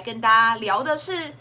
[0.00, 1.32] 跟大家聊的是，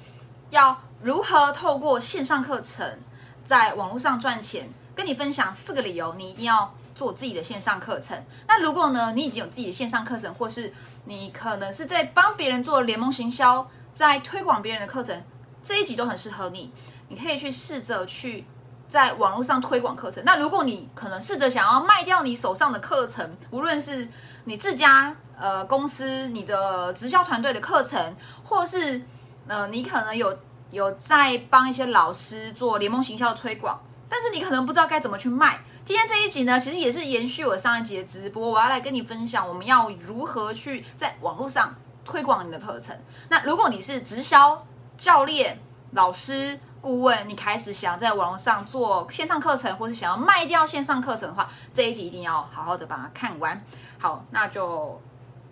[0.50, 3.00] 要如何透过线上课程
[3.44, 4.70] 在网络上赚钱。
[4.96, 8.22] 跟你分享四个理由，你一定要做自己的线上课程。
[8.46, 10.74] 那如果呢，你已经有自己的线上课程，或是
[11.06, 15.24] 你可能是在帮别人做联盟行销，在推广别人的课程，
[15.64, 16.74] 这一集都很适合你。
[17.08, 18.44] 你可以去试着去
[18.90, 20.22] 在网络上推广课程。
[20.26, 24.06] 那如果你可能试着想要卖掉你手上的课程，无论是
[24.46, 29.02] 你自家呃公司、你的直销团队的课程，或是
[29.48, 30.38] 呃你可能有
[30.72, 35.62] 有在帮一些老师做联盟行销的推广，但是你可能不知道该怎么去卖。
[35.86, 42.96] 今天这一集呢，其实也是延续我上一集的直播，我要来跟你分享我们要如何去在网络上推广你的课程。
[43.30, 44.66] 那如果你是直销
[44.98, 45.60] 教练、
[45.94, 53.60] 老师、顾问，你开始想在网络上做线上课程，或是想要卖掉线上课程的话，这一集一定要好好的把它看完。
[54.00, 55.00] 好，那就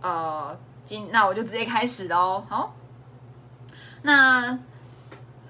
[0.01, 2.43] 呃，今那我就直接开始喽。
[2.49, 2.73] 好，
[4.03, 4.57] 那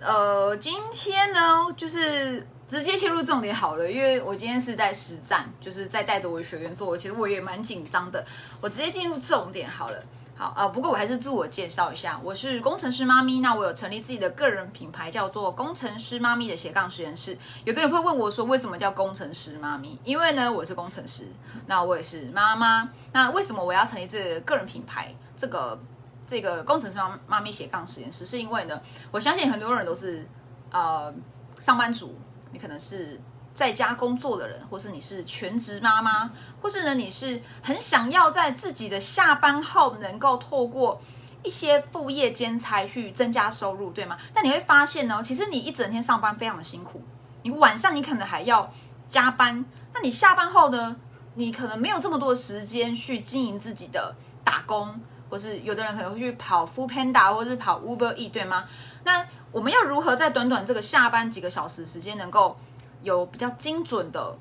[0.01, 8.25] 呃，今天呢，就是直接切入重点好了，因为我今天是在实战，就是在带着我的学员做，其实我也蛮紧张的。
[8.59, 10.03] 我直接进入重点好了。
[10.39, 13.39] 好呃，不过我还是自我介绍一下，我是工程师妈咪。
[13.39, 17.35] 那我有成立自己的个人品牌，叫做工程师妈咪的斜杠实验室。
[17.65, 19.99] 有的人会问我说，为什么叫工程师妈咪？
[20.03, 21.27] 因为呢，我是工程师，
[21.65, 22.87] 那我也是妈妈。
[23.11, 25.11] 那为什么我要成立这个个人品牌？
[25.35, 25.79] 这个
[26.27, 30.27] 这个工程师妈妈咪斜杠实验室，是因为呢，我相信很多人都是
[30.69, 31.11] 呃
[31.59, 32.15] 上班族，
[32.51, 33.19] 你可能是。
[33.57, 36.29] 在家工作的人，或是你是全职妈妈，
[36.61, 41.01] 或是呢你是很想要在自己的下班后能够透过
[41.41, 44.15] 一些副业兼差去增加收入，对吗？
[44.31, 47.01] 但你会发现呢，其实你一整天上班非常的辛苦，
[47.41, 48.71] 你晚上你可能还要
[49.09, 50.95] 加班，那你下班后呢，
[51.33, 58.65] 你可能没有这么多时间去经营自己的打工，或是有的人可能会去跑 Full Panda 或是跑 Uber E，对吗？
[59.03, 62.55] 那我们要如何在短短这个下班几个小时时间能够？
[63.03, 64.35] 有比较精准的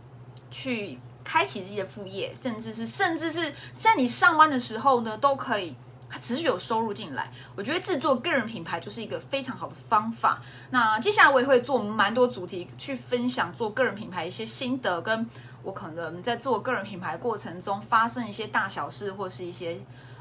[0.50, 5.74] 去开启自己的副业，甚至是甚至是在你上班的时候呢，都可以
[6.20, 7.32] 持续有收入进来。
[7.54, 10.42] 我觉得制作个人品牌就是一个非常好的方法。
[10.70, 15.28] 那接下来我也会做蛮多主题去分享做个人品牌一些心得，跟
[15.62, 19.78] 我可能在做个人品牌过程中发生一些大小事，或是一些。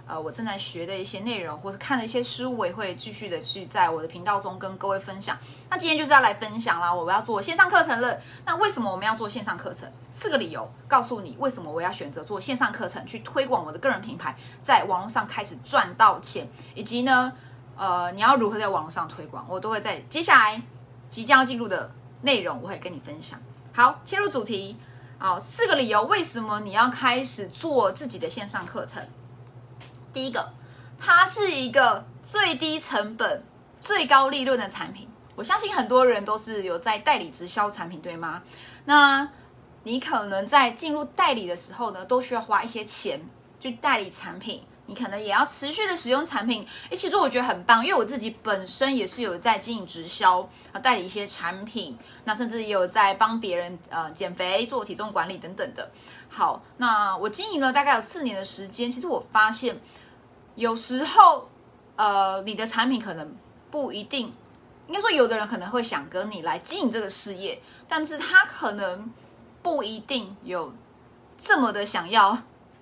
[0.07, 5.35] 呃，我正在学的一些内容，或是看的一些书，我也会继续的去在我的频道中跟各位分享。
[5.69, 8.19] 那今天就是要来分享啦，我要做线上课程了。
[8.45, 9.91] 那为什么我们要做线上课程？
[10.11, 17.33] 四个理由，告诉你为什么我要选择做线上课程，去推广我的个人品牌，在网络上开始赚到钱，以及呢，
[17.75, 20.61] 呃，你要如何在网络上推广，我都会在接下来
[21.09, 21.91] 即将要进入的
[22.21, 23.39] 内容，我会跟你分享。
[23.73, 24.77] 好，切入主题，
[25.17, 29.03] 好，四个理由，为什么你要开始做自己的线上课程？
[30.15, 30.53] 第一个，
[30.97, 33.43] 它是一个最低成本、
[33.81, 35.09] 最高利润的产品。
[35.35, 38.41] 我相信很多人都是有在代理直销产品，对吗？
[38.85, 39.29] 那
[39.83, 43.19] 你可能在进入代理的时候呢，都需要花一些钱
[43.59, 44.63] 去代理产品。
[44.87, 46.65] 你可能也要持续的使用产品。
[46.91, 55.91] 诶，其实我觉得很棒，因为我自己本身也是有在经营直销啊，代理一些产品，那甚至也有在帮别人呃减肥、做体重管理等等的。
[56.29, 59.77] 好，那我经营了大概有四年的时间，其实我发现。
[60.55, 61.49] 有时候，
[61.95, 63.35] 呃，你的产品可能
[63.69, 64.33] 不一定，
[64.87, 69.11] 应该说，有的人可能会想跟你来经营这个事业，但是他可能
[69.61, 70.73] 不一定有
[71.37, 72.37] 这么的想要。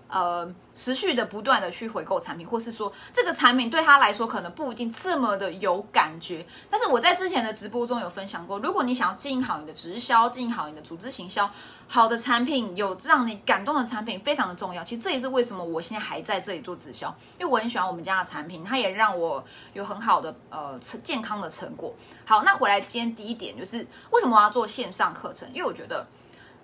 [0.08, 6.46] 呃，持续的不断的去回购产品，或是说这个产品对他来说可能不一定这么的有感觉。
[6.70, 11.50] 但是我在之前的直播中有分享过，如果你想要经营好你的直销，经营好你的组织行销，
[11.88, 14.84] 好的产品有让你感动的产品非常的重要。
[14.84, 17.08] 其实这也是为什么我现在还在这里做直销，
[17.40, 21.94] 因为我很喜欢我们家的产品，它也让我有很好的呃健康的成果。
[22.26, 25.48] 好，那回来今天第一点就是为什么我要做线上课程？
[25.54, 26.08] 因为我觉得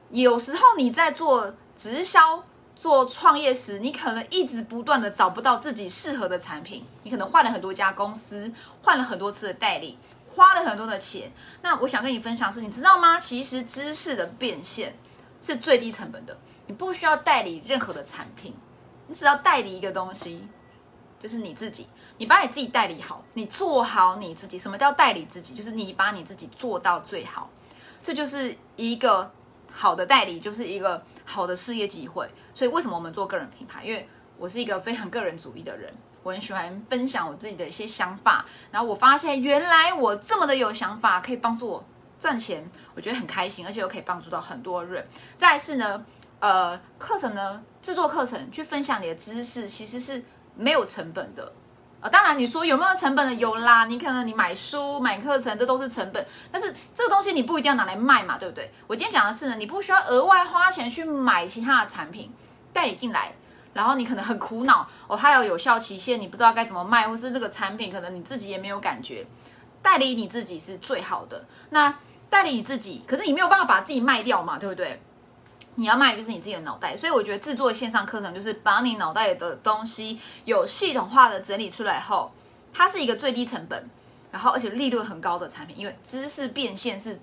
[0.09, 2.43] 有时候你在做直销。
[2.79, 8.49] 做创业时，你可能一直不断的找不到自己适合的产品，你可能换了很多家公司，
[8.81, 9.97] 换了很多次的代理，
[10.33, 11.29] 花了很多的钱。
[11.61, 13.19] 那我想跟你分享是，你知道吗？
[13.19, 14.95] 其实知识的变现
[15.41, 16.37] 是最低成本的，
[16.67, 18.55] 你不需要代理任何的产品，
[19.07, 20.47] 你只要代理一个东西，
[21.19, 21.85] 就是你自己，
[22.17, 24.57] 你把你自己代理好，你做好你自己。
[24.57, 25.53] 什么叫代理自己？
[25.53, 27.49] 就是你把你自己做到最好，
[28.01, 29.29] 这就是一个。
[29.71, 33.85] 好的代理就是一个好的事业机会，所以为什么我们做个人品牌？
[33.85, 35.93] 因为我是一个非常个人主义的人，
[36.23, 38.43] 我很喜欢分享我自己的一些想法。
[38.71, 41.85] 然后我发现原来我这么的有想法，可以帮助我
[42.19, 45.07] 赚钱，我觉得很开心，而且又可以帮助到很多人。
[45.37, 46.03] 再是呢，
[46.39, 50.23] 呃，课程呢，制作课程去分享你的知识，其实是
[50.55, 51.53] 没有成本的。
[52.01, 53.33] 呃，当然你说有没有成本的？
[53.33, 56.25] 有啦，你可能你买书、买课程，这都是成本。
[56.51, 58.71] 但是这个东西你不一定要拿来卖嘛，对不对？
[58.87, 62.31] 我今天讲的是呢，你不需要额外花钱去买其他的产品
[62.71, 63.33] 代理进来，
[63.73, 69.27] 然后你可能很苦恼哦，它有有效期限，你不知道该怎么卖，或是这个产品可能你自己也没有感觉，
[69.81, 71.45] 代理你自己是最好的。
[71.71, 71.93] 那
[72.29, 75.01] 代理你自己，可是你没有办法把自己卖掉嘛，对不对？
[75.79, 82.29] 你要卖的就是你自己的脑袋，所以我觉得制作线上课程就是把你脑袋的东西有系统化的整理出来后，
[82.73, 83.89] 它是一个最低成本，
[84.29, 85.79] 然后而且利润很高的产品。
[85.79, 87.17] 因为知识变现是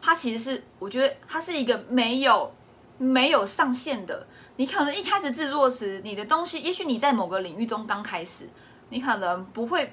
[0.00, 2.54] 它其实是我觉得它是一个没有
[2.96, 4.24] 没有上限的。
[4.54, 8.48] 你可能一开始制作时，你的东西也许你在某个领域中刚开始，
[8.90, 9.92] 你可能不会。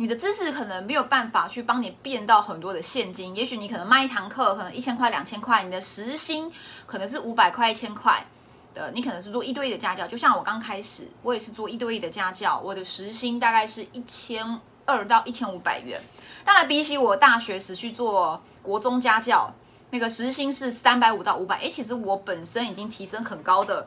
[0.00, 6.50] 你的知识可能没有办法去帮你变到很多的现金，也许你可能卖一堂课可能一千块两千块，你的时薪
[6.86, 8.24] 可能是五百块一千块
[8.72, 16.00] 的，你可能是做一对一的家教，就像我刚开始，我也是做一对一的家教，我的时薪大概是一千二到一千五百元。
[16.46, 19.52] 当然比起我大学时去做国中家教，
[19.90, 23.86] 那个时薪是三百五到五百，哎，其实我本身已经提升很高的，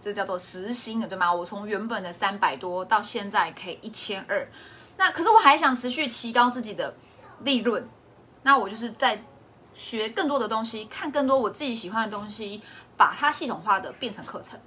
[0.00, 1.32] 这叫做时薪了，对吗？
[1.32, 4.44] 我从原本的三百多到现在可以一千二。
[4.96, 6.94] 那可是我还想持续提高自己的
[7.40, 7.88] 利润，
[8.42, 9.22] 那我就是在
[9.74, 12.62] 学更多的东西，看更多我自己喜欢的东西，
[12.96, 14.60] 把它系统化的变成课程，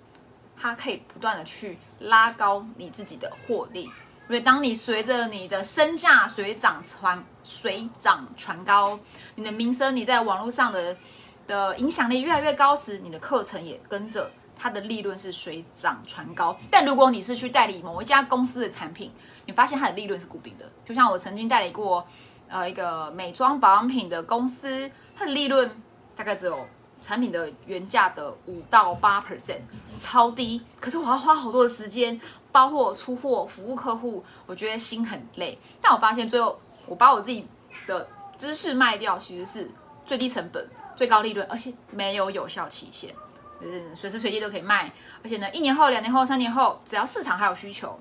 [0.58, 3.84] 它可以不断的去拉高你自己的获利。
[4.28, 9.00] 因为当你随着你的身价水涨船水涨船高，
[9.36, 10.98] 你的名声你在网络上的
[11.46, 14.30] 的影响力越来越高时，你的课程也跟着。
[14.58, 19.12] 它的利润是水涨船高，但如果你是去代理某一家公司的产品，
[19.46, 20.72] 你发现它的利润是固定的。
[20.84, 22.06] 就像我曾经代理过，
[22.48, 25.70] 呃，一个美妆保养品的公司，它的利润
[26.16, 26.66] 大概只有
[27.02, 29.60] 产品的原价的五到八 percent，
[29.98, 30.62] 超低。
[30.80, 32.20] 可是我要花好多的时间
[32.52, 35.60] 包货、出货、服务客户，我觉得心很累。
[35.82, 37.48] 但我发现最后我把我自己
[37.86, 38.08] 的
[38.38, 39.70] 知识卖掉，其实是
[40.06, 43.14] 最低成本、最高利润，而且没有有效期限。
[43.66, 48.00] 就是随时随地都可以卖，而且呢，一年后、两年后、三年后，只要市场还有需求，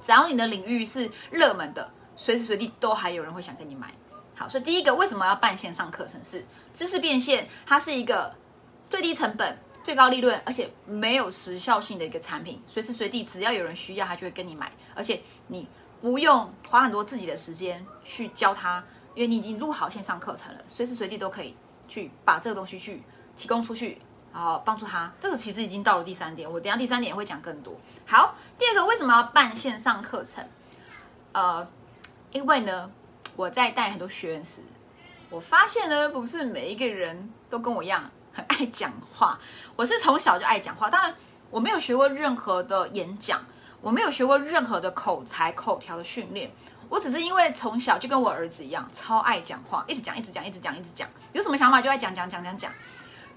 [0.00, 3.92] 只要你的领域是热门的，随时随地都还有人会想跟你买。
[4.36, 6.22] 好，所以第一个为什么要办线上课程？
[6.24, 8.32] 是知识变现，它是一个
[8.88, 12.62] 最低成本、最高利润，而且没有时效性的一个产品。
[12.68, 15.66] 随时随地只要有人需要，他就会跟你买，而且你
[16.00, 18.84] 不用花很多自己的时间去教他，
[19.16, 21.56] 因为你已经录好线上课程了，随时随地都可以
[21.88, 23.02] 去把这个东西去
[23.36, 24.00] 提供出去。
[24.36, 27.74] 好，帮助他，这个其实已经到了第三点，我等下第三点也会讲更多。
[28.06, 30.46] 好，第二个为什么要办线上课程？
[31.32, 31.66] 呃，
[32.32, 32.90] 因为呢，
[33.34, 34.60] 我在带很多学员时，
[35.30, 39.38] 我发现呢，不是每一个人都跟我一样很爱讲话。
[39.74, 41.14] 我是从小就爱讲话，当然
[41.50, 43.42] 我没有学过任何的演讲，
[43.80, 46.52] 我没有学过任何的口才口条的训练，
[46.90, 52.70] 我只是因为从小就跟我儿子一样，超爱讲话，一直讲，一直讲，一直讲，一直讲，有什么想法就爱讲讲讲讲讲。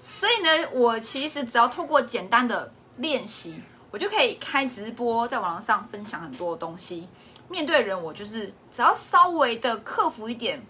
[0.01, 3.62] 所以呢，我其实只要透过简单的练习，
[3.92, 7.10] 我就可以开直播，在网络上分享很多东西。
[7.50, 10.66] 面对人，我就是只要稍微的克服一点，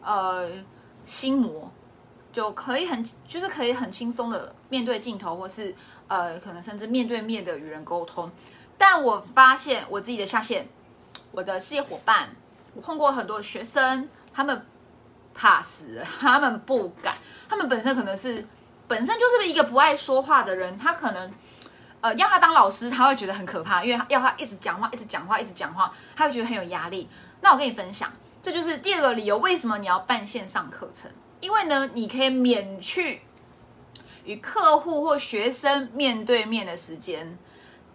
[0.00, 0.48] 呃，
[1.04, 1.68] 心魔，
[2.32, 5.74] 就可以很，就是可以很轻松的面对镜头，或是
[6.06, 8.30] 呃，可能甚至面对面的与人沟通。
[8.76, 10.68] 但我发现我自己的下线，
[11.32, 12.28] 我的事业伙伴，
[12.74, 14.64] 我碰过很多学生，他们
[15.34, 17.16] 怕死，他们不敢，
[17.48, 18.46] 他们本身可能是。
[18.88, 21.30] 本身就是一个不爱说话的人，他可能，
[22.00, 27.08] 呃，要他当老师，他会觉得很可怕，因为要他一直讲话，一直讲话，一直讲话，他会觉得很有压力。
[27.42, 28.10] 那我跟你分享，
[28.42, 31.10] 这就是第二个理由，为什么你要办线上课程？
[31.40, 33.20] 因为呢，你可以免去
[34.24, 37.38] 与客户或学生面对面的时间，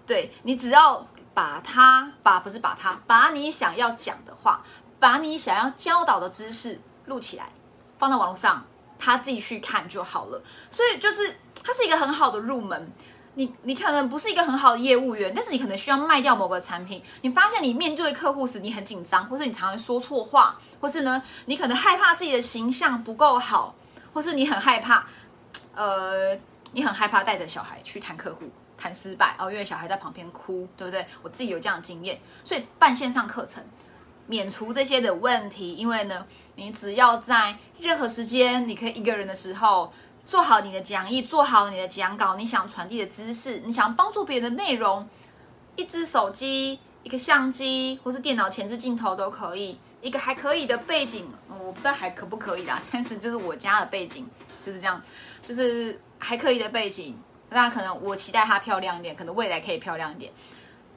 [0.06, 4.64] 对你只要把他把不是把他把你想要讲的话，
[5.00, 7.50] 把你想要教导的知识录起来，
[7.98, 8.66] 放到网络上。
[9.04, 10.42] 他自己去看就好了，
[10.72, 12.90] 所以就是它是一个很好的入门。
[13.36, 17.04] 你你可能不是一个很好的业务员，但是你可能需要卖掉某个产品。
[17.22, 23.76] 你发现你面对客户时你很紧张，或是你常常说错话，或是呢你可能害怕自己的形象不够好，
[24.14, 25.06] 或是你很害怕，
[25.76, 26.38] 呃，
[26.72, 31.06] 你很害怕带着小孩去谈客户谈失败哦，因为小孩在旁边哭，对不对？
[31.24, 33.62] 我自己有这样的经验，所以办线上课程。
[34.28, 36.26] 免除这些的问题，因为呢，
[36.56, 39.92] 你只要在任何时间，你可以一个人的时候
[40.24, 45.08] 做好你的讲义，做好你的讲稿，你想传递的知识，你想帮助别人的内容，
[45.76, 54.26] 一只手机、一个相机或是电脑前置镜头都可以，一个还可以的背景，我不知道还可不可以啦， 但是就是我家的背景
[54.66, 55.02] 就是这样，
[55.46, 57.18] 就是还可以的背景，
[57.50, 60.32] 那可能我期待它漂亮一点，可能未来可以漂亮一点，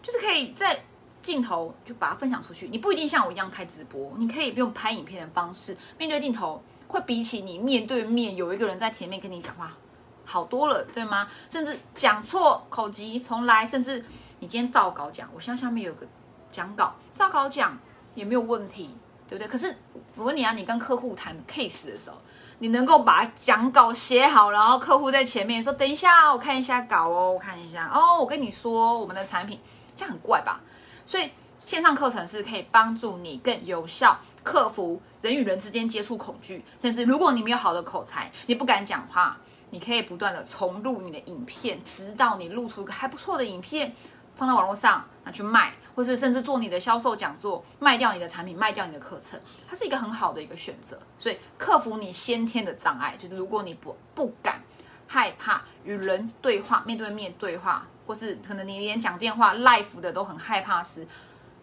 [0.02, 0.78] 就是可以在。
[1.26, 2.68] 镜头就把它分享出去。
[2.68, 9.76] 你不一定像我一样开直播，你可以用拍影片的方式面对镜头，会比起你面对面有一个人在前面跟你讲话
[10.24, 11.28] 好多了，对吗？
[11.50, 14.04] 甚至讲错口急重来，甚至
[14.38, 16.06] 你今天照稿讲，我现在下面有个
[16.52, 17.76] 讲稿，照稿讲
[18.14, 18.96] 也没有问题，
[19.28, 19.48] 对不对？
[19.48, 19.76] 可是
[20.14, 22.16] 我问你啊，你跟客户谈 case 的时候，
[22.60, 29.58] 你能够把讲稿写好，然后客户在前面说：“等一下，我看一下稿哦，我看一下哦，我跟你说我们的产品，
[29.96, 30.60] 这样很怪吧？”
[31.06, 31.30] 所以
[31.64, 39.38] 线上课程是可以帮助你更有效克服人与人之间接触恐惧，甚至如果你没有好的口才，你不敢讲话，
[39.70, 43.94] 你可以不断的重录你的影片，直到你录出一个还不错的影片，
[44.36, 50.98] 放到网络上拿去卖，或是甚至做你的销售讲座，卖掉你的产品，卖掉你的课程，它是一个很好的一个选择。
[51.18, 54.62] 所以克服你先天的障碍，就是如果你不不敢
[55.08, 57.86] 害怕与人对话，面对面对话。
[58.06, 61.06] 或是可能你连讲电话 live 的都很害怕时，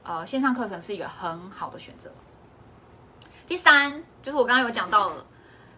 [0.04, 2.12] 呃，线上课程是一个很好的选择。
[3.48, 5.26] 第三就是我刚刚有讲到了，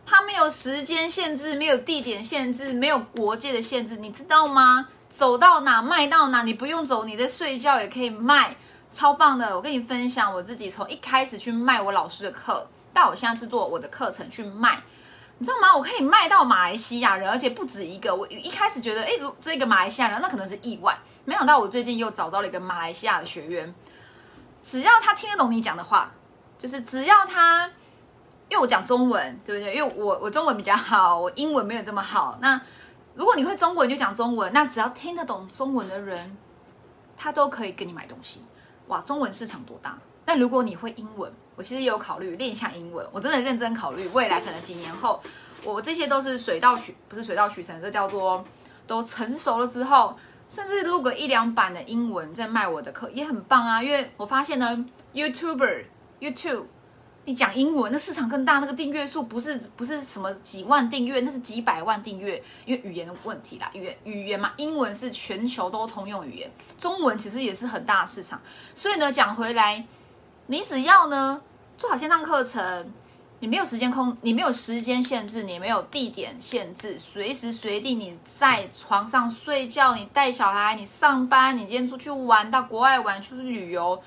[0.05, 4.89] 它没有时间限制，没有地点限制，没有国界的限制，你知道吗？
[5.09, 8.57] 走到哪卖到哪，你不用走，你在睡觉也可以卖，
[8.91, 9.55] 超棒的！
[9.55, 14.83] 我跟你分享我自己从一开始去卖我老师的课，到我现在制作我的课程去卖。
[15.37, 15.75] 你知道吗？
[15.75, 18.15] 我可以卖到马来西亚人，而且不止一个。
[18.15, 19.11] 我一开始觉得，哎，
[19.41, 23.73] 这个马来西亚人那可能是意外，没想到我最近又找到了一个马来西亚的学员。
[24.61, 26.11] 只要他听得懂你讲的话，
[26.57, 27.69] 就是只要他，
[28.47, 29.75] 因为我讲中文，对不对？
[29.75, 32.37] 因为我我中文比较好，我英文没有这么好。
[32.41, 32.59] 那
[33.13, 34.51] 如果你会中文，就讲中文。
[34.53, 36.37] 那只要听得懂中文的人，
[37.17, 38.43] 他都可以跟你买东西。
[38.87, 39.97] 哇，中文市场多大？
[40.25, 41.31] 那如果你会英文？
[41.57, 45.21] 我其实也有考虑练一下英文，我真的认真考虑未来可能几年后，
[45.63, 48.43] 我这些都是水到渠不是水到渠成，这叫做
[48.85, 50.17] 都成熟了之后，
[50.49, 53.81] 甚至录个一两版的英文在卖我的课也很棒啊。
[53.81, 55.85] 因为我发现呢，YouTuber
[56.19, 56.65] YouTube
[57.23, 68.41] 你讲英文，那市场更大，那个订阅数不是不是什么几万订阅，那是几百万订阅，因为语言的问题啦，语言语言嘛，英文是全球都通用语言，中文其实也是很大市场，
[68.75, 69.85] 所以呢，讲回来。
[70.47, 71.41] 你只要呢
[71.75, 72.93] 做好线上课程，
[73.39, 83.99] 你没有时间空，你没有时间限制，你没有地点限制，随时随地你在床上睡觉，你带小孩，你上班，你今天出去玩，到国外玩，出去旅游，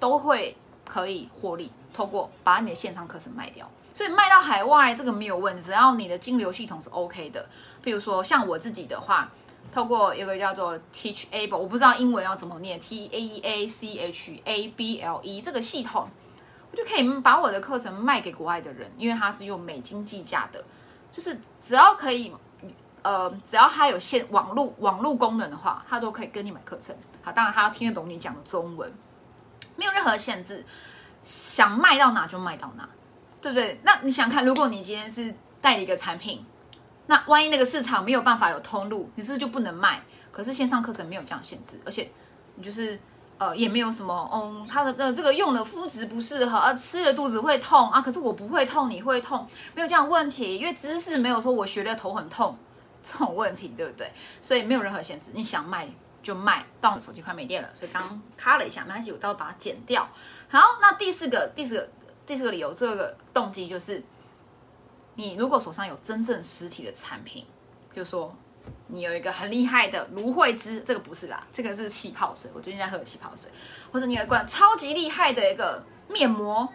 [0.00, 0.56] 都会
[0.86, 1.70] 可以获利。
[1.92, 7.46] 透过把你的线上课程卖掉，所以卖到海外这个没有问题，只要你的金流系统是 OK 的。
[7.82, 9.30] 比如说像我自己的话。
[9.72, 16.08] 透过一个叫做 Teachable，我不知道英文要怎么念，T A E A C H A B L E 这个系统，
[16.70, 20.64] 我就可以把我的课程卖给国外的人，因为它是用美金计价的，
[21.12, 22.34] 就是只要可以，
[23.02, 26.96] 呃，只要它有线网络网络功能的话，它都可以跟你买课程。
[27.22, 28.90] 好，当然他要听得懂你讲的中文，
[29.76, 30.64] 没有任何限制，
[31.22, 32.88] 想卖到哪就卖到哪，
[33.40, 33.78] 对不对？
[33.82, 36.44] 那你想看，如果你今天是代理一个产品。
[37.06, 40.02] 那万一那个市场没有办法有通路，你是不是就不能卖？
[40.32, 42.10] 可是线上课程没有这样限制，而且
[42.56, 43.00] 你就是
[43.38, 52.58] 呃也没有什么嗯，它的呃这个用的肤质不适合，啊吃了肚子会痛啊，可是我不会痛，你会痛，没有这样问题，因为知识没有说我学的头很痛
[53.02, 54.12] 这种问题，对不对？
[54.42, 55.88] 所以没有任何限制，你想卖
[56.22, 60.06] 就卖，到手机快没电了，所以刚卡了一下，没关系，我到时候把它剪掉。
[60.50, 61.88] 好，那第四个第四个
[62.26, 64.02] 第四个理由，这个动机就是。
[65.16, 67.44] 你如果手上有真正实体的产品，
[67.92, 68.34] 比如说
[68.86, 73.50] 你有一个很厉害的芦荟汁，这个不是啦，这个是气泡水，我最近在喝气泡水，
[73.92, 76.68] 或者你有一罐超级厉害的一个面膜，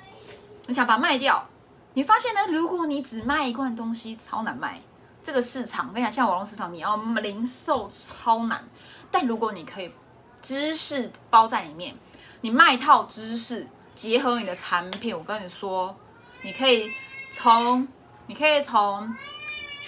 [0.67, 1.47] 你想把它卖掉，
[1.93, 4.81] 你发现呢，如果你只卖一罐东西，超难卖。
[5.23, 8.67] 这个市场，我跟你讲，像网络市场，你要零售超难。
[9.11, 9.93] 但如果你可以
[10.41, 11.95] 知识包在里面，
[12.41, 15.95] 你卖套知识，结合你的产品，我跟你说，
[16.41, 16.91] 你可以
[17.31, 17.87] 从
[18.31, 19.13] 你可以从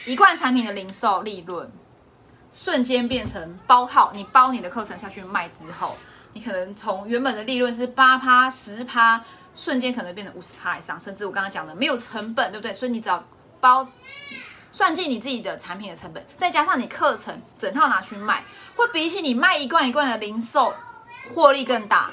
[0.05, 1.71] 一罐产品的零售利润
[2.51, 5.95] 瞬间变成包套，你包你的课程下去卖之后，
[6.33, 9.23] 你可能从原本的利润是八趴、十趴，
[9.55, 12.73] 瞬间可能变成五十趴以上，甚至我刚刚讲的没有成本，对不对？
[12.73, 13.23] 所以你只要
[13.61, 13.87] 包
[14.73, 18.43] 算进你自己的产品的成本，再加上你课程整套拿去卖，
[18.75, 20.73] 会比起你卖一罐一罐的零售
[21.33, 22.11] 获利更大。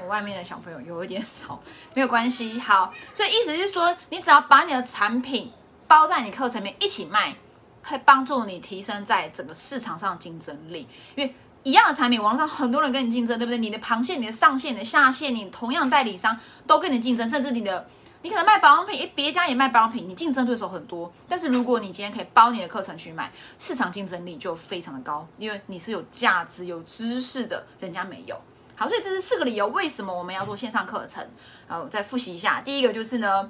[0.00, 1.60] 我外面的小朋友有一点 吵，
[1.94, 2.58] 没有关系。
[2.58, 5.50] 好，所以意思是说，你只要把你的产品
[5.86, 7.36] 包在你课程里面一起卖，
[7.82, 10.88] 会帮助你提升在整个市场上的竞争力。
[11.14, 13.58] 因为一样的产品，网络上很多人跟你竞争，对不对？
[13.58, 17.88] 你的螃蟹、你的上线、你的下线，你同样代理商都跟你竞争，甚至你的
[18.22, 21.10] 你可能卖保养品，诶，别家也卖保养品，你竞争对手很多。
[21.28, 28.38] 但是如果你今天可以包你的课程去卖，市场竞争力就非常的高，因为你是有价值、有知识的，人家没有。
[28.76, 31.24] 好，所以这是四个理由，为什么我们要做线上课程？
[31.68, 33.48] 好，再复习一下，第一个就是呢，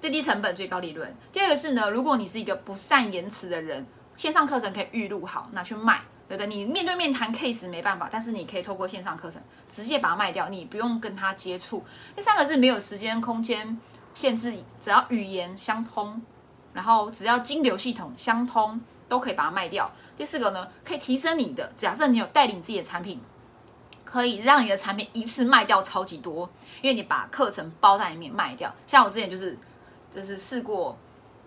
[0.00, 3.84] 最低成本、最高利润；第二个是呢，如果你是一个不善言辞的人，
[4.16, 6.46] 线上课程可以预录好拿去卖，对不对？
[6.46, 11.84] 你面对面谈 case 没办法，但是你可以透过线上课程直接把它卖掉，你不用跟他接触。
[12.14, 13.76] 第三个是没有时间空间
[14.14, 16.22] 限制，只要语言相通，
[16.72, 19.90] 然后只要金流系统相通，都可以把它卖掉。
[20.16, 23.20] 第四个呢，可以提升你的，假设你有带领自己的产品。
[24.14, 26.48] 可以让你的产品一次卖掉超级多，
[26.80, 28.72] 因为你把课程包在里面卖掉。
[28.86, 29.58] 像我之前就是
[30.14, 30.96] 就是试过，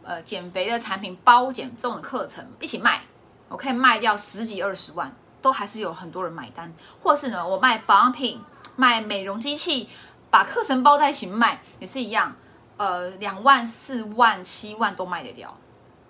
[0.03, 3.03] 呃，减肥的产品包减重的课程一起卖，
[3.47, 5.09] 我可以卖掉十几二十万，
[5.41, 6.69] 都还是有很多人买单。
[7.01, 8.41] 或是呢，我卖保养品、
[8.75, 9.87] 卖美容机器，
[10.29, 12.35] 把课程包在一起卖也是一样，
[12.75, 15.55] 呃，两万、四万、七万都卖得掉。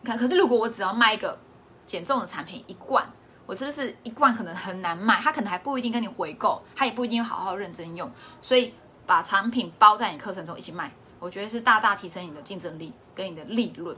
[0.01, 1.37] 你看，可是如果我只要卖一个
[1.85, 3.07] 减重的产品一罐。
[3.47, 5.19] 我是不是一罐可能很难卖？
[5.21, 8.11] 他可能还不一定跟你回购，他也不一定好好认真用。
[8.41, 8.73] 所以
[9.05, 13.95] 把产品包在你课程中一起卖，我觉得是大大提升你的竞争力跟你的利润。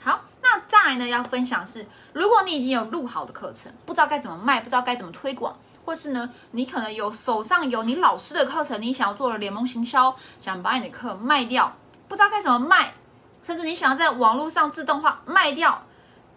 [0.00, 11.76] 好，那再来呢要分享是，如果你已经有录好的课程，不知道该怎么卖，不知道该怎么推广，或是呢你可能有手上有你老师的课程，你想要做联盟行销，想把你的课卖掉，
[12.08, 12.94] 不知道该怎么卖，
[13.40, 15.86] 甚至你想要在网络上自动化卖掉，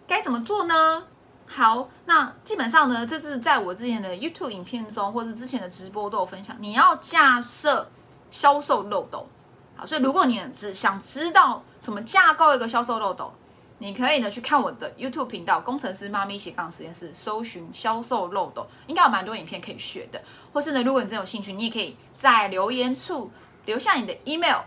[0.06, 1.04] 该怎么做呢？
[1.46, 6.56] 好，那基本上呢，这是在我之前的 YouTube 影片中，或是之前的直播都有分享。
[6.58, 7.88] 你要架设
[8.30, 9.28] 销售漏斗，
[9.76, 13.32] 好，所以如果你只想知道怎么架构一个销售漏斗，
[13.78, 20.20] 你可以呢去看我的 YouTube 频道“工程师妈咪斜杠实验室”，搜寻销售漏斗，应该有蛮多影片可以学的。
[20.52, 23.30] 或是呢，如果你真有兴趣，你也可以在留言处
[23.66, 24.60] 留下你的 email。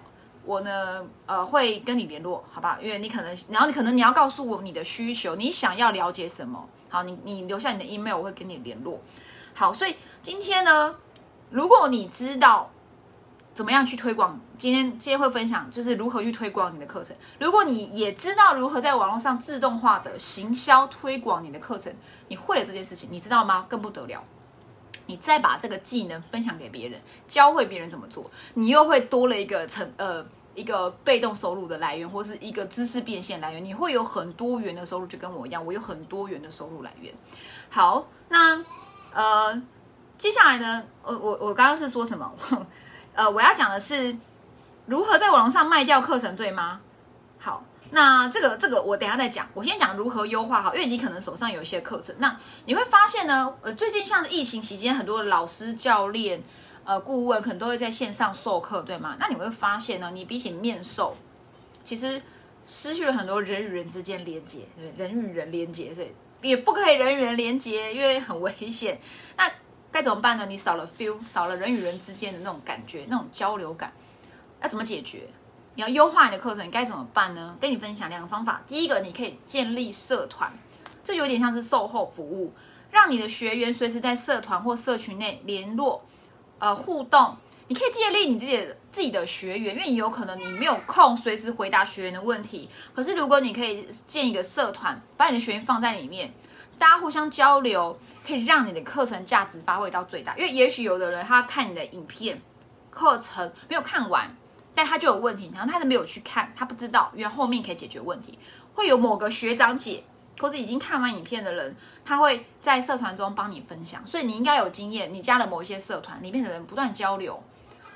[0.47, 2.79] 我呢，呃，会跟你联络，好吧？
[2.81, 6.67] 因为你可能，然后你可能你要告诉我你的需求，你想要了解什么？
[6.87, 8.97] 好，你你留下你的 email，我会跟你联络。
[9.53, 10.95] 好，所以今天呢，
[11.49, 12.71] 如果你知道
[13.53, 17.13] 怎么样去推广，今天今天会分享就是如何去推广你的课程。
[17.39, 21.93] 如果你也知道如何在网络上自动化的行销推广你的课程，
[22.29, 23.65] 你会了这件事情，你知道吗？
[23.67, 24.23] 更不得了。
[25.09, 30.25] 你再把这个技能分享给别人，教会别人怎么做，你又会多了一个成呃
[30.57, 33.63] 一个被动收入的来源，或是一个知识变现来源。
[33.63, 37.13] 你会有很多元的收入，就跟我一样，我有很多元的收入来源。
[37.69, 38.65] 好，那
[39.13, 39.61] 呃
[40.17, 42.33] 接下来呢，我我我刚刚是说什么？
[43.13, 44.17] 呃，我要讲的是
[44.87, 46.81] 如何在网上卖掉课程，对吗？
[47.37, 47.63] 好。
[47.89, 56.43] 那这个这个我等下再讲，我先讲如何优化好，因为你可能手上有一些课程，那你会发现呢，呃，最近像疫情期间，很多老师、教练、
[56.87, 59.17] 呃，顾问可能都会在线上授课，对吗？
[59.19, 61.13] 那你会发现呢，你比起面授，
[61.83, 62.21] 其实
[62.65, 66.09] 失去了很多人与人之间连接，对，人与人连接，所以
[66.41, 68.97] 也不可以人与人连接，因为很危险。
[69.35, 69.51] 那
[69.91, 70.45] 该怎么办呢？
[70.45, 73.91] 你少了 feel，少了人与人之间的那种感觉，那种交流感，
[74.61, 75.27] 要怎么解决？
[75.75, 77.57] 你要优化你的课程，你该怎么办呢？
[77.59, 78.61] 跟你分享两个方法。
[78.65, 80.49] 第一个，你可以建立社团，
[81.03, 82.53] 这有点像是售后服务，
[82.91, 86.01] 让你的学员随时在社团或社群内联络，
[86.59, 87.37] 呃，互动。
[87.67, 92.69] 你可以建立你自己自己的学员，因为你有可能你没有空随时回答学员的问题。
[92.95, 96.33] 可是如果你可以建一个社团，把你的学员放在里面，
[96.79, 100.35] 大家互相交流，可以让你的课程价值发挥到最大。
[100.37, 102.41] 因为也许有的人他看你的影片
[102.89, 104.35] 课程没有看完。
[104.73, 108.37] 但他就有问题，然后他都没有去看，他不知道因为后面可以解决问题。
[108.75, 110.03] 会有某个学长姐
[110.39, 114.05] 或者已经看完影片的人，他会在社团中帮你分享。
[114.05, 117.41] 所以你应该有经验，你加了某一些社团里面的人不断交流，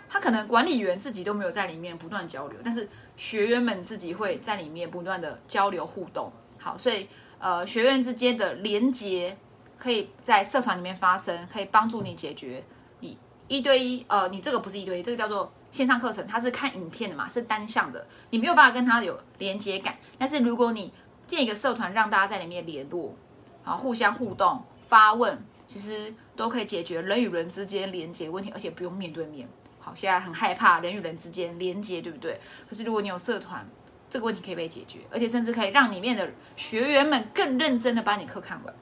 [0.10, 6.32] 他可能管理员自己都没有在里面不断交流，但是学员们自己会在里面不断的交流互动。
[6.58, 7.08] 好，所以
[7.39, 9.38] 呃学员之间的连接
[9.77, 12.63] 可以在社团里面发生，可以帮助你解决
[12.99, 15.51] 你一对一呃你这个不是一对一，这个叫做。
[15.71, 19.95] 线上课程它是看影片的嘛，是单向的，你没有办法跟他有连接感。
[20.17, 20.91] 但是如果你
[21.32, 23.15] 建一个社团，让大家在里面联络，
[23.63, 29.48] 好互相互动、发问，其实都可以解决人与人之间连接问题，而且不用面对面。
[29.80, 32.38] 好，现在很害怕人与人之间连接，对不对？
[32.70, 33.65] 可是如果你有社团，
[34.10, 38.76] 这个问题可以被解决，而且甚至可以让里面的学员们更认真的把你课看完。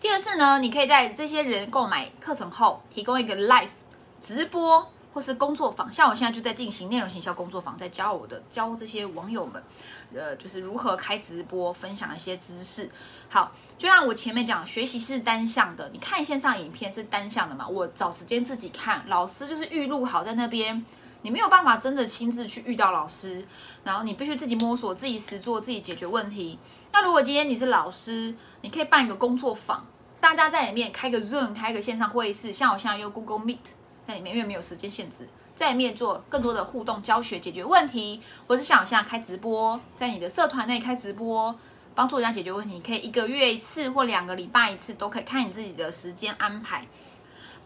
[0.00, 3.68] 第二次呢，你可以在这些人购买课程后，提供一个 live
[4.20, 4.90] 直播。
[5.18, 9.60] 或是工作坊，像我现在就在进行内容行销工作坊，在教我的教这些网友们，
[10.14, 12.88] 呃，就是如何开直播，分享一些知识。
[13.28, 17.66] 好，就像我前面讲，学习是单向的，你看线上影片是单向的嘛？
[17.66, 20.86] 我找时间自己看，老师就是预录好在那边，
[21.22, 23.44] 你没有办法真的亲自去遇到老师，
[23.82, 26.60] 然后你必须自己摸索、自己实做、自己解决问题。
[26.92, 29.84] 那如果今天你是老师，你可以办一个工作坊，
[30.20, 33.58] 大家在里面开个 Zoom，开个线上会议室，像我现在用 Google Meet
[34.08, 41.54] 在里面，因为没有时间限制，在里面做更多的互动教学，解决问题，或是像我现在开直播，在你的社团内开直播，
[41.94, 46.86] 帮助人家解决问题，可以一个月一次或两个礼拜一次，都可以看你自己的时间安排，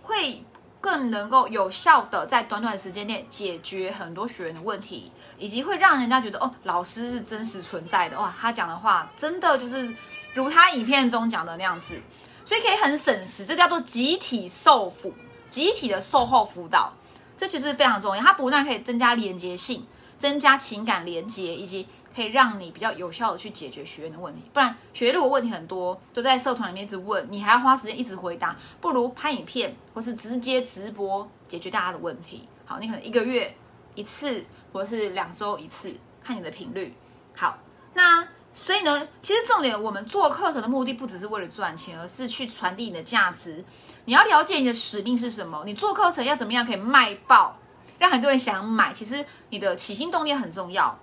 [0.02, 0.42] 会
[0.80, 9.94] 更能够有效的在短短的时间内解决很多学员的问题，以及会让人家觉得哦，老师是真实存在的哇，他讲的话真的就是
[10.34, 12.00] 如他影片中讲的那样子。
[12.44, 15.14] 所以可以很省时，这叫做集体受辅，
[15.52, 16.94] 集体的售后辅导，
[17.36, 18.22] 这其实非常重要。
[18.22, 19.86] 它不但可以增加连接性，
[20.18, 21.86] 增加情感连接，以及
[22.16, 24.40] 可以让你比较有效的去解决学员的问题。
[24.54, 32.48] 不然学员如果问题很多，都在社团里面一直问，你还要花时间一直回答，不如拍影片或是直接直播解决大家的问题。
[32.64, 33.54] 好，你可能一个月
[33.94, 36.94] 一次，或者是两周一次，看你的频率。
[37.36, 37.58] 好，
[37.92, 38.26] 那。
[38.54, 43.64] 所以呢，其实重点，我们做课程的目的不只是为了赚钱，而是去传递你的价值。
[44.04, 47.56] 你要了解你的使命是什么，你做课程要怎么样可以卖爆，
[47.98, 48.92] 让很多人想买。
[48.92, 50.98] 其实你的起心动念很重要。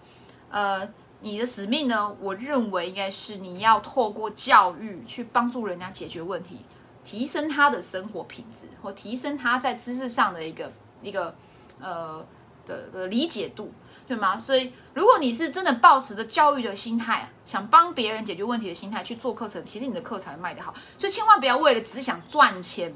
[0.49, 0.87] 呃，
[1.21, 6.65] 你的使命呢，我认为应该是你要透过教育去帮助人家解决问题，
[7.03, 11.35] 提升他的生活品质，或提升他在知识上的一个一个
[11.79, 12.25] 呃
[12.65, 13.71] 的的理解度。
[14.09, 14.35] 对吗？
[14.35, 20.73] 所以，如果你是真的抱持着教育的心态，想帮别人解决问题的心态去做课程，其实你的课才卖得好。
[20.97, 22.91] 所以，千万不要为了只想赚钱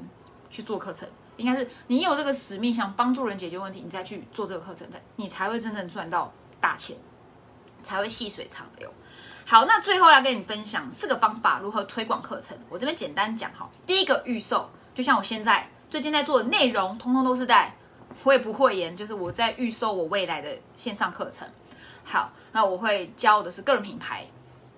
[0.50, 6.96] 去做课程，应该是你有这个使命，想帮助人解决问题，你再去做这个课程，你才会真正赚到大钱，
[7.84, 8.92] 才会细水长流。
[9.46, 12.58] 好，那最后来跟你分享四个方法如何推广课程。
[12.68, 17.76] 我这边简单讲哈，第一个预售，就像我现在最近在做的内容，通通都是在。
[18.22, 21.46] 我也不会言，就是我在预售我未来的线上课程。
[22.04, 24.26] 好，那我会教的是个人品牌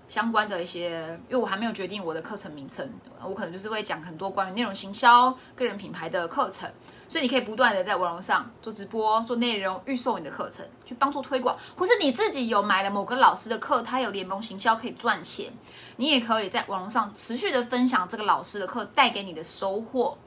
[0.08, 2.88] 相关的一些，因为我还没有决定我的课程名称，
[3.22, 6.70] 我可能就是会讲很多关于内容行销、个人品牌的课程。
[7.08, 11.56] 所以你可以不断的在网络上做直播、做内容、预售你的课程，去帮助推广。
[11.76, 15.52] 或是你自己有买了某个老师的课，他有联盟行销可以赚钱，
[15.98, 20.18] 你也可以在网络上持续的分享这个老师的课带给你的收获，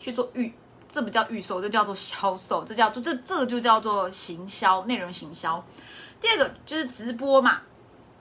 [0.00, 0.52] 去做预。
[0.90, 5.64] 这不叫预售，这叫做销售，这叫做这这个就叫做行销，内容行销。
[6.20, 7.60] 第二个就是直播嘛。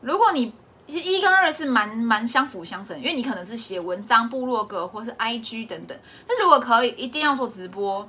[0.02, 0.54] 如果你
[0.88, 5.98] 一跟二是蛮蛮相辅相成，因为你可能是写文章、部落格或是 IG 等等。
[6.28, 8.08] 但如果可以，一定要做直播，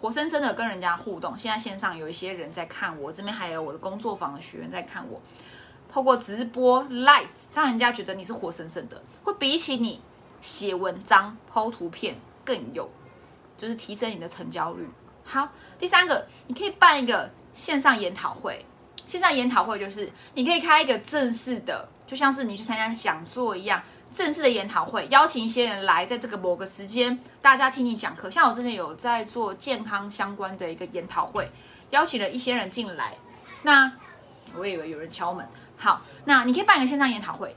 [0.00, 1.36] 活生生的跟人家互动。
[1.36, 5.20] 现在线上有一些人在看我，这边还有我的工作坊的学员在看我。
[5.90, 10.00] 透过直播 live，让人家觉得你是活生生的，会比起你
[10.40, 12.88] 写文章、抛图片更有。
[13.62, 14.84] 就是提升你的成交率。
[15.22, 15.48] 好，
[15.78, 18.66] 第三个，你可以办一个线上研讨会。
[19.06, 23.80] 线上研讨会就是你可以开一个正式的，就像是你去参加讲座一样，
[24.12, 28.28] 正式的研讨会，邀请一些人来，在这个某个时间，大家听你讲课。
[28.28, 31.48] 像我之前有在做健康相关的一个研讨会，
[31.90, 33.16] 邀请了一些人进来。
[33.62, 33.92] 那
[34.56, 35.46] 我以为有人敲门。
[35.78, 37.54] 好，那你可以办一个线上研讨会。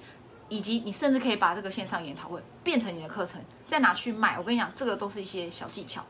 [0.47, 4.38] 以及你甚至可以把这个线上研讨会变成你的课程，再拿去卖。
[4.38, 6.03] 我跟你讲，这个都是一些小技巧。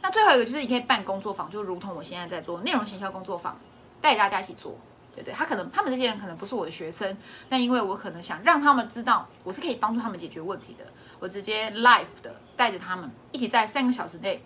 [0.00, 3.58] 那最后一个就是你可以办工作坊，就如同我现在在做内容行销工作坊，
[4.00, 4.78] 带大家一起做，
[5.12, 5.34] 对不对？
[5.34, 7.16] 他可能他们这些人可能不是我的学生，
[7.48, 10.84] 但因为我可能想让他们知道我是可以帮助他们解决问题的，
[11.18, 14.44] 我直接 live 的带着他们一起在三个小时内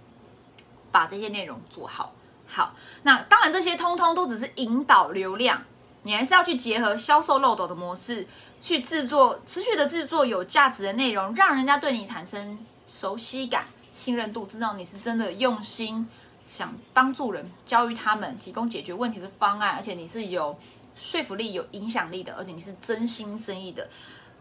[0.91, 2.15] 把这些内容做好。
[2.47, 5.63] 好，那当然这些通通都只是引导流量，
[6.03, 8.27] 你还是要去结合销售漏斗的模式。
[8.63, 16.09] 去制作持续的制作有价值的内容，让人家对你产生熟悉感、信任度，知道你是真的用心
[16.49, 20.57] 想帮助人、教育他们、提供解决问题的方案，而且你是有
[20.95, 23.91] 说服力、有影响力的，而且你是真心真意的，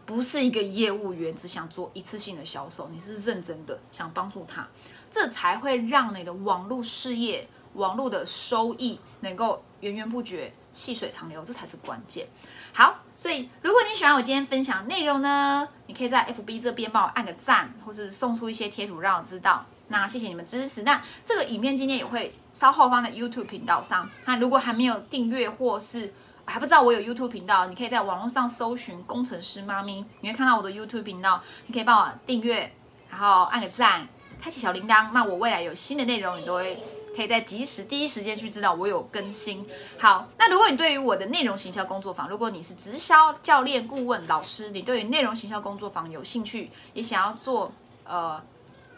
[0.06, 4.68] 不是一个业务员只想做一次性的销售，你是认真的想帮助他，
[5.10, 12.28] 这才会让你的网络事业、网络的收益能够源源不绝、细水长流，这才是关键。
[12.72, 13.00] 好。
[13.22, 19.64] 所以，如果你喜欢我今天分享内容呢，你可以在 FB 这边帮我按个赞，或是送出一些贴图让我知道。
[19.86, 20.82] 那谢谢你们支持。
[20.82, 24.10] 那这个影片今天也会稍后放在 YouTube 频道上。
[24.24, 26.12] 那如果还没有订阅或是
[26.44, 31.40] 还不知道我有 YouTube 频道，你可以在网络上搜寻“工程师妈咪”，你会看到我的 YouTube 频道。
[31.68, 32.72] 你可以帮我订阅，
[33.08, 34.08] 然后按个赞，
[34.40, 35.10] 开启小铃铛。
[35.12, 36.76] 那我未来有新的内容，你都会。
[37.14, 39.66] 可以在及时第一时间去知道我有更新。
[39.98, 47.72] 好，那如果你对于我的内容行销工作坊，如果你是直销教练、顾问、老师，你对于内容行销工作坊有兴趣，也想要做
[48.04, 48.42] 呃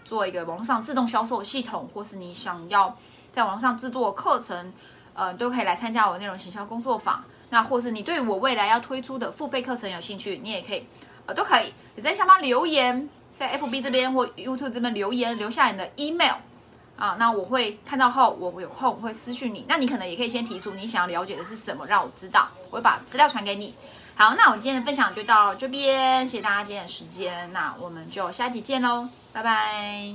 [0.05, 2.97] 做一个网络上自动销售系统，或是你想要
[3.33, 4.73] 在网上制作课程，
[5.15, 7.25] 呃，都可以来参加我的内容行销工作坊。
[7.51, 10.87] 那或是你对我未来要推出的付费课程有兴趣，你也可以
[11.27, 13.09] 呃都可以你在下方留言。
[13.37, 16.37] 在 FB 这边或 YouTube 这边留言，留下你的 email
[16.97, 19.65] 啊，那我会看到后，我有空会私讯你。
[19.69, 23.75] 那你可能也可以先提出你想要了解的是什么，让我知道，我会把资料传给你。
[24.17, 30.13] 好，那我今天的分享就到这边，谢谢大家今天的时间，那我们就下集见喽，拜拜。